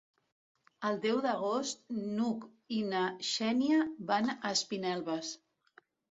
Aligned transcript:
El 0.87 0.95
deu 1.01 1.17
d'agost 1.25 1.83
n'Hug 2.15 2.47
i 2.77 2.79
na 2.93 3.01
Xènia 3.27 3.83
van 4.13 4.31
a 4.33 4.37
Espinelves. 4.53 5.31